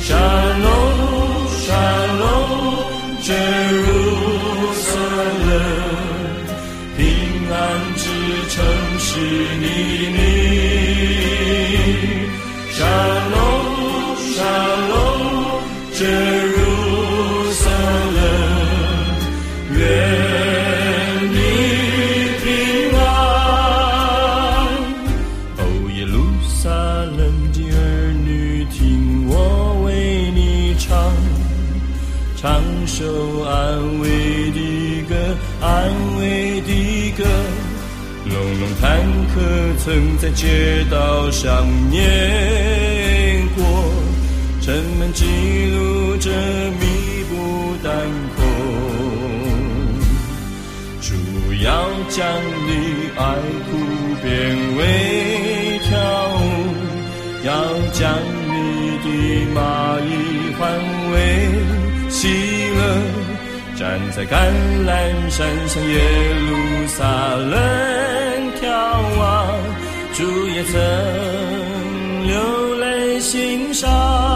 [0.00, 0.18] 山，
[0.62, 0.85] 龙。
[40.26, 42.02] 在街道上碾
[43.54, 43.64] 过，
[44.60, 45.24] 城门记
[45.70, 46.28] 录着
[46.80, 47.94] 密不丹
[48.34, 48.42] 空。
[51.00, 51.14] 主
[51.62, 51.70] 要
[52.08, 52.26] 将
[52.66, 52.70] 你
[53.16, 53.22] 爱
[53.70, 53.78] 哭
[54.20, 54.26] 变
[54.76, 55.94] 为跳
[56.34, 56.42] 舞，
[57.44, 57.48] 要
[57.92, 58.10] 将
[58.48, 59.06] 你的
[59.54, 59.60] 蚂
[60.00, 60.10] 蚁
[60.58, 60.60] 换
[61.12, 61.14] 为
[62.10, 62.26] 喜
[62.74, 62.80] 乐。
[63.76, 64.34] 站在橄
[64.84, 64.90] 榄
[65.30, 65.94] 山上，耶
[66.48, 66.50] 路
[66.88, 67.04] 撒
[67.36, 67.54] 冷，
[70.56, 74.35] 也曾流泪心伤。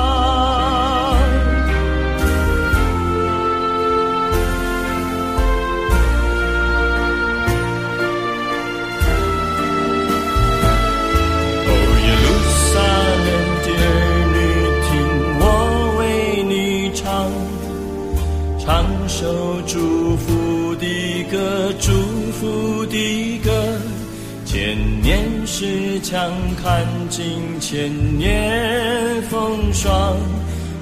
[26.11, 26.29] 墙
[26.61, 30.17] 看尽千年风霜，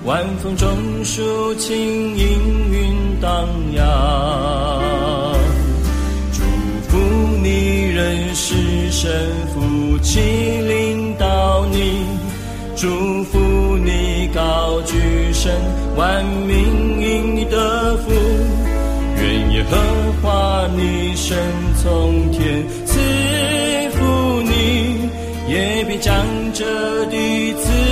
[0.06, 0.66] 晚风中
[1.04, 1.76] 抒情，
[2.16, 2.24] 阴
[2.72, 3.84] 云荡漾。
[6.32, 6.42] 祝
[6.88, 6.96] 福
[7.42, 10.18] 你人世神福气
[10.66, 12.06] 临到你，
[12.74, 13.38] 祝福
[13.84, 14.96] 你高举
[15.34, 15.52] 神
[15.94, 18.10] 万民因你得福。
[19.20, 19.76] 愿耶和
[20.22, 21.36] 华你神
[21.82, 22.17] 从
[26.00, 26.64] 长着
[27.06, 27.87] 的刺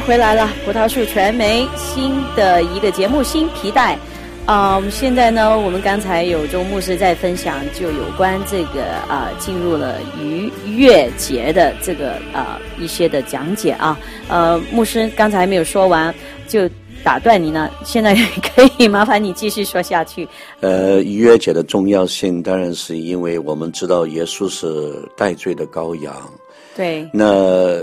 [0.00, 0.48] 回来了。
[0.64, 3.98] 葡萄树传媒新的一个节目新皮带
[4.46, 13.98] 啊，我们现在呢，我们刚才有周牧师在分享，就有关这个啊，进入了逾越节的这个啊一些的讲解啊。
[14.28, 16.12] 呃，牧师刚才没有说完，
[16.48, 16.68] 就
[17.04, 17.70] 打断你呢。
[17.84, 18.14] 现在
[18.54, 20.26] 可以麻烦你继续说下去。
[20.60, 26.12] 呃，逾越节的重要性，当然是因为我们知道耶稣是代罪的羔羊。
[26.80, 27.78] 对，那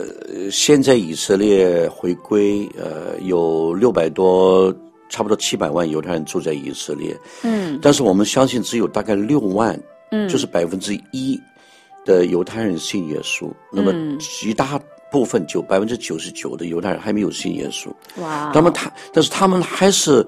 [0.49, 4.73] 现在以色列回归，呃，有六百多，
[5.07, 7.15] 差不多七百万犹太人住在以色列。
[7.43, 9.79] 嗯，但是我们相信只有大概六万，
[10.09, 11.39] 嗯，就是百分之一
[12.03, 13.45] 的犹太人信耶稣。
[13.45, 14.79] 嗯，那么极大
[15.11, 17.89] 部分九百分之九十九的犹太人还没有信耶稣。
[18.19, 20.25] 哇，那么他，但是他们还是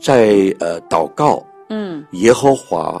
[0.00, 1.40] 在呃祷告。
[1.70, 3.00] 嗯，耶和华。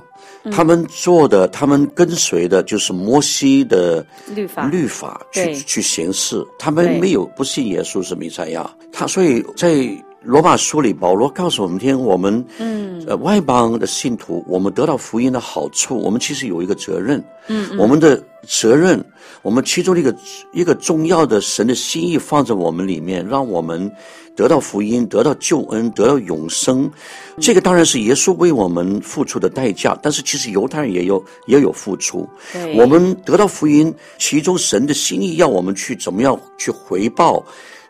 [0.50, 6.44] 他们做的，他们跟随的，就是摩西的律法，律法去去行事。
[6.58, 8.68] 他们没有不信耶稣是弥赛亚。
[8.92, 9.86] 他所以在
[10.22, 19.02] 罗马书里，保罗告诉我们听，我们嗯，呃，外邦的信徒，我们得到福音的好处，我们其实有一个责任，嗯，嗯，我们的责任，
[19.42, 20.14] 我们其中的一个
[20.52, 23.90] 一个重要的神的心意放在我们里面，让我们
[24.34, 26.90] 得到福音，得到救恩，得到永生。
[27.40, 32.28] 这个当然是耶稣为我们付出的代价，但是其实犹太人也有也有付出。
[32.52, 37.42] 对，我们得到福音，其中神的心意要我们去怎么样去回报。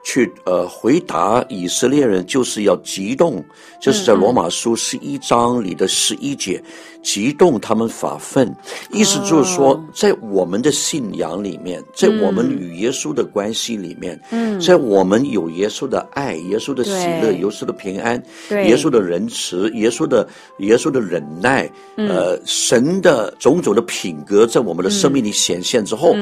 [0.05, 3.44] 去呃回答以色列人，就是要激动，
[3.80, 6.62] 就是在罗马书十一章里的十一节，
[7.03, 8.55] 激动他们发愤，
[8.90, 16.90] 意思就是说，在我们的信仰里面，在我们与耶稣的关系里面，嗯，在我们有耶稣的爱、耶稣的喜
[17.20, 20.26] 乐、耶稣的平安、耶稣的仁慈、耶稣的
[20.59, 26.14] 耶稣的忍耐，呃，神的种种的品格在我们的生命里显现之后，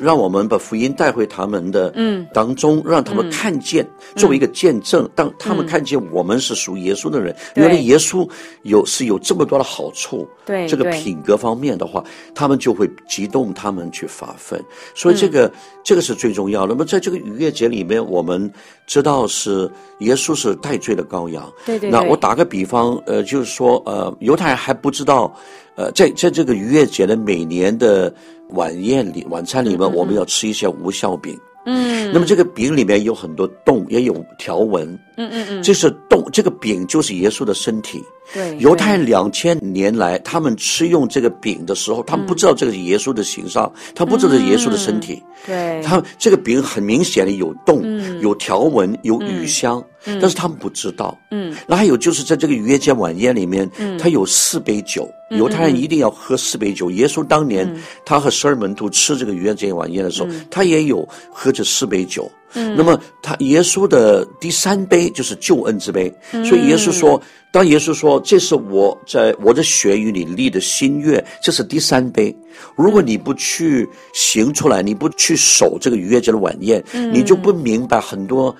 [0.00, 2.26] 让我们把福音带回他们的嗯。
[2.32, 3.31] 当中，让他们。
[3.32, 8.28] 看见作为一个见证，当他们看见我们是属耶稣的人，原来耶稣
[8.62, 12.04] 有是有这么多的好处，对这个品格方面的话，
[12.34, 14.62] 他们就会激动他们去发奋。
[14.94, 15.50] 所以这个
[15.82, 16.74] 这个是最重要的。
[16.74, 18.52] 那么在这个逾越节里面，我们
[18.86, 19.70] 知道是
[20.00, 21.50] 耶稣是代罪的羔羊。
[21.64, 21.90] 对对。
[21.90, 25.34] 那我打个比方，呃，就是说，呃，犹太人还不知道，
[25.76, 28.12] 呃，在在这个逾越节的每年的
[28.50, 31.34] 晚宴里、晚餐里面，我们要吃一些无效饼。
[31.34, 34.86] 嗯，那么这个饼里面有很多洞，也有条纹。
[35.16, 38.02] 嗯嗯嗯，这是洞，这个饼就是耶稣的身体。
[38.32, 45.22] 对，犹太两千年来，他们吃用这个饼的时候，他们不知道这个是耶稣的形象，他不知道是耶稣的身体。
[45.46, 47.82] 对，他这个饼很明显的有洞，
[48.20, 51.18] 有条纹，有雨香，但是他们不知道。
[51.30, 56.90] 嗯，那还有就是在这个逾越节晚宴里面，他有四杯酒，犹太人一定要喝四杯酒。
[56.90, 57.72] 耶稣当年
[58.04, 62.30] 他和十二门徒吃这个逾越节晚宴的时候，他也有喝这四杯酒。
[62.54, 66.12] 嗯，那么他耶稣的第三杯就是救恩之杯，
[66.44, 67.18] 所以耶稣说，
[67.50, 72.34] 当耶稣说，这是我在我的血与你立的新约，这是第三杯。
[72.76, 78.54] 如果你不去行出来，你不去守这个逾越节的晚宴，你就不明白很多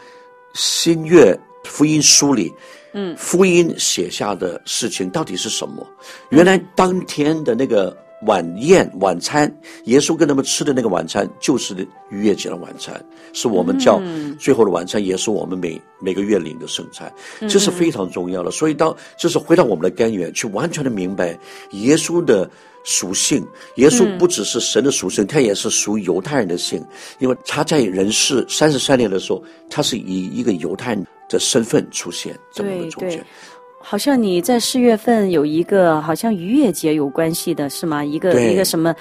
[0.54, 2.52] 新月福音书里，
[2.92, 5.86] 嗯，福音写下的事情到底是什么。
[6.30, 7.96] 原来当天的那个。
[8.24, 9.52] 晚宴晚餐，
[9.86, 11.74] 耶稣跟他们吃的那个晚餐，就是
[12.08, 14.00] 逾越节的晚餐，是我们叫
[14.38, 17.12] 最后的晚餐，也是我们每每个月领的圣餐，
[17.48, 18.48] 这是非常重要的。
[18.52, 21.36] 所以当这是回到我们的根源，去完全的明白
[21.72, 22.48] 耶稣的
[22.84, 23.46] 属性。
[23.76, 26.84] 耶稣不只是神的属性，他也是属犹太人的性，
[27.18, 33.24] 因为他在人世三十三年的时候，他是以一个犹太人的身份出现这么个中间。
[33.84, 38.04] 好像你在四月份有一个好像逾越节有关系的是吗？
[38.04, 38.94] 一个一个什么，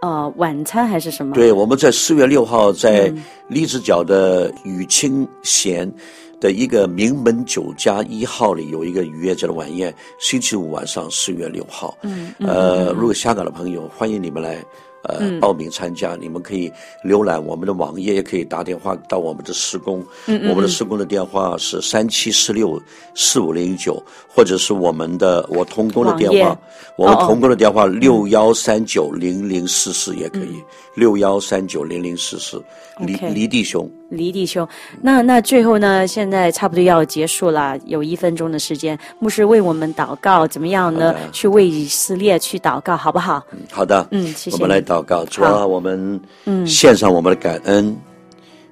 [0.00, 1.34] 呃，晚餐还是什么？
[1.34, 3.12] 对，我们在四月六号在
[3.48, 5.92] 荔枝角的雨清贤
[6.40, 11.96] 的一个名门酒家一号里有一个愉悦节的晚宴，星期五晚上四月六号。
[12.02, 14.62] 嗯，呃，如果香港的朋友，欢迎你们来。
[15.04, 16.70] 呃，报名参加，嗯、你们可以
[17.04, 20.00] 浏览我们的网页，也可以打电话到我们的施工。
[20.26, 22.82] 嗯嗯，我们的施工的电话是三七四六
[23.14, 26.58] 四五零九，或者是我们的我同工的电话，页
[26.96, 30.60] 我们同工的电话六幺三九零零四四也可以，
[30.96, 32.62] 六幺三九零零四四。
[32.98, 34.66] 黎黎弟兄，黎弟兄，
[35.02, 36.06] 那那最后呢？
[36.06, 41.14] 现在差不多要结束了，有一分钟的时间，牧师为我们祷告，怎么样呢？
[41.30, 43.44] 去为以色列去祷告，好不好？
[43.52, 44.56] 嗯，好的，嗯，谢谢。
[44.56, 47.96] 我们来祷告，主啊，我们嗯献上我们的感恩，嗯、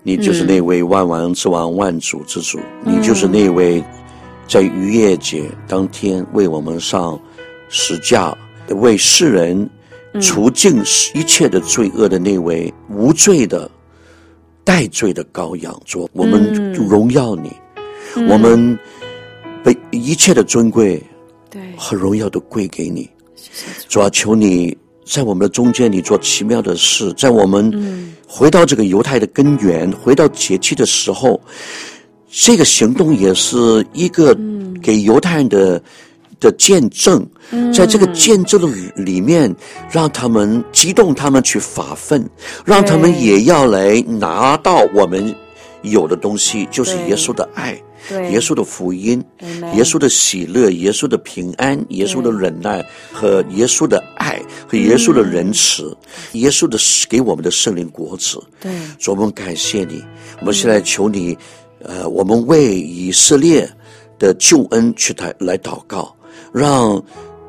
[0.02, 3.84] 你就是那位万王之王、万主之主，嗯、你就是那位
[4.48, 7.20] 在逾越节当天为我们上
[7.68, 8.34] 十架，
[8.68, 9.68] 为世人
[10.18, 10.80] 除尽
[11.14, 13.70] 一切的罪恶的那位无罪的。
[14.66, 17.52] 代罪的羔羊，主，我们荣耀你，
[18.16, 18.76] 嗯、我们
[19.62, 21.00] 被一切的尊贵，
[21.48, 21.62] 对。
[21.76, 23.08] 和荣耀都归给你。
[23.88, 24.00] 主。
[24.00, 27.72] 啊，求你在我们的中间，你做奇妙的事，在我们
[28.26, 31.40] 回到这个犹太的根源，回到节期的时候，
[32.28, 34.36] 这个行动也是一个
[34.82, 35.80] 给犹太人的。
[36.38, 37.26] 的见证，
[37.74, 39.54] 在这个见证的里面，
[39.90, 42.28] 让他们激动，他们去发奋，
[42.64, 45.34] 让他们也要来拿到我们
[45.82, 47.72] 有的东西，就是耶稣的爱，
[48.30, 49.22] 耶稣的福音，
[49.74, 55.96] 耶稣的喜乐，耶稣的平安，耶稣的忍耐和耶稣的爱和耶稣的仁慈，
[56.32, 56.78] 耶稣的
[57.08, 58.42] 给我们的圣灵果子。
[58.60, 60.02] 对，所以我们感谢你，
[60.40, 61.36] 我们现在求你，
[61.82, 63.68] 呃，我们为以色列
[64.18, 66.15] 的救恩去来来祷告。
[66.56, 67.02] 让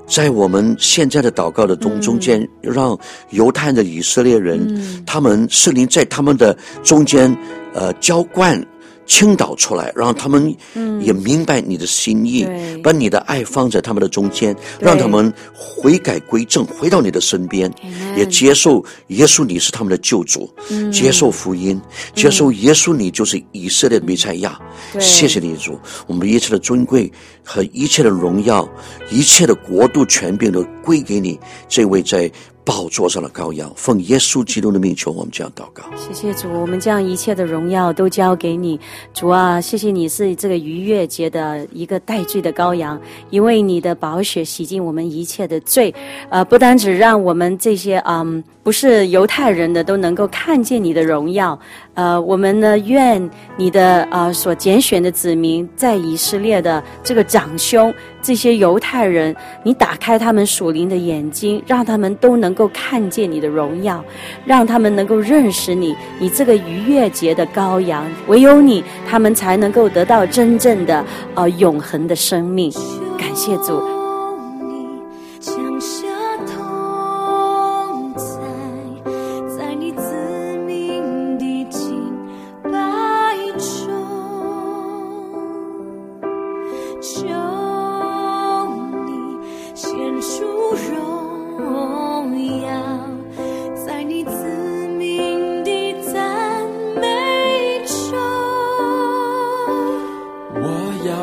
[0.05, 2.97] 在我们现在的祷告的中中间，嗯、让
[3.29, 7.33] 犹太的以色列人，嗯、他们圣灵在他们的中间，
[7.73, 8.61] 呃，浇灌
[9.07, 10.53] 倾倒出来，让他们
[11.01, 17.71] 也明白你的心意，嗯、把你的爱放在他们的中间，让他们悔改归正，回到你的身边，
[18.17, 21.81] 也接受耶稣你是他们的救主，嗯、接受福音，
[22.13, 24.59] 接受耶稣你就是以色列的弥赛亚。
[24.99, 28.67] 谢谢你主，我们一切的尊贵和一切的荣耀，
[29.09, 31.39] 一切的国度权柄都归给你，
[31.69, 32.29] 这位在。
[32.68, 35.86] 宝座上的羔羊，奉耶稣基督的命求，我们这样祷告。
[35.95, 38.78] 谢谢主，我们将一切的荣耀都交给你，
[39.13, 42.99] 主啊，谢谢你是这个逾越节的一个代罪的羔羊，
[43.30, 45.95] 因为你的宝血洗净我们一切的罪，
[46.28, 51.57] 呃，不单只让我们这些嗯不是犹太人的都能够看见你的荣耀，
[51.97, 57.91] 呃，我们呢愿你的呃所拣选的子民在以色列的这个长兄。
[58.21, 64.03] 这些犹太人，你打开他们属灵的眼睛，让他们都能够看见你的荣耀，
[64.45, 72.71] 让他们能够认识你，你这个逾越节的羔羊，唯有你，他们才能够得到真正的呃永恒的生命。
[73.17, 73.96] 感谢主。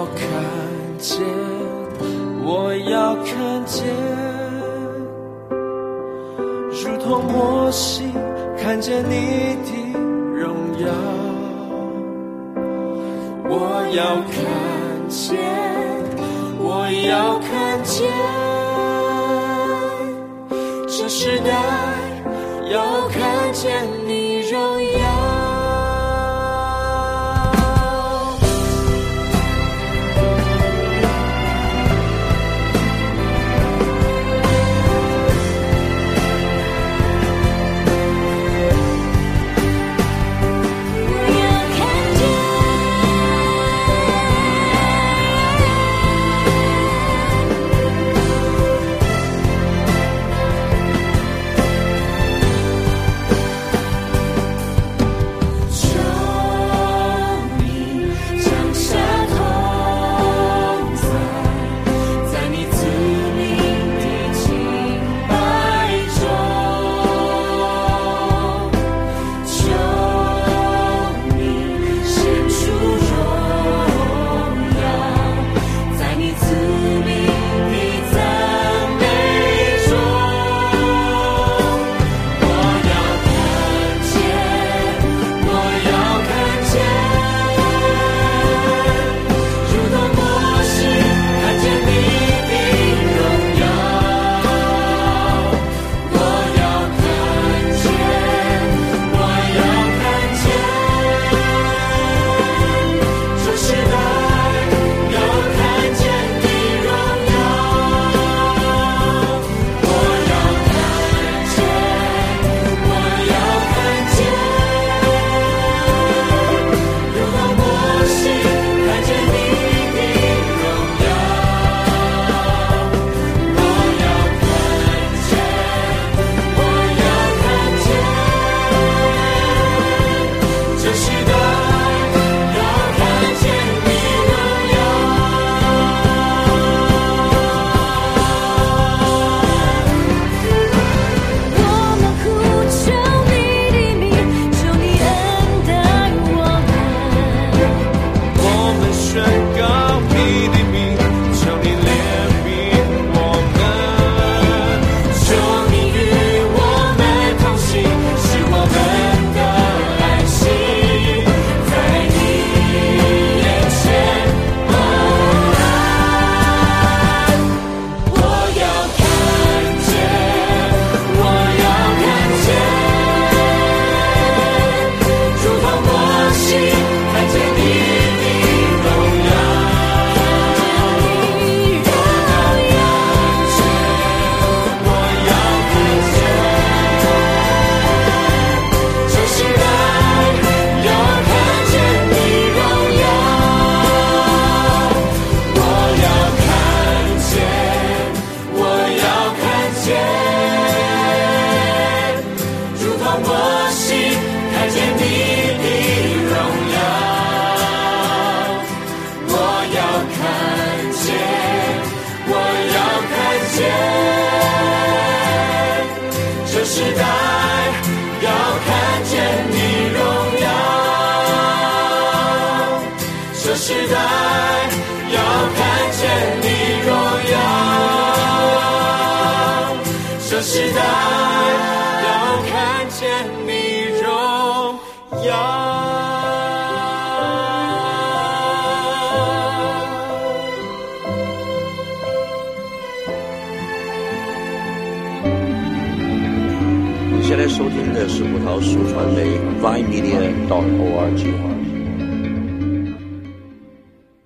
[0.05, 0.21] 我看
[0.99, 1.19] 见，
[2.45, 3.87] 我要看见，
[6.69, 8.13] 如同魔星
[8.59, 9.99] 看见你的
[10.39, 10.89] 荣耀。
[13.49, 14.45] 我要看
[15.09, 15.39] 见，
[16.59, 18.07] 我要看见，
[20.87, 21.51] 这时代
[22.71, 24.04] 要看见。